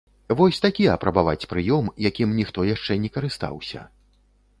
Вось 0.37 0.59
такі 0.65 0.85
апрабаваць 0.93 1.47
прыём, 1.51 1.91
якім 2.05 2.33
ніхто 2.39 2.65
яшчэ 2.69 2.97
не 3.05 3.13
карыстаўся. 3.19 3.83